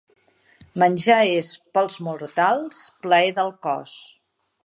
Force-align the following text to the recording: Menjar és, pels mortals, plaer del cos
Menjar 0.83 1.17
és, 1.33 1.49
pels 1.77 1.99
mortals, 2.07 2.81
plaer 3.05 3.31
del 3.41 3.53
cos 3.67 3.97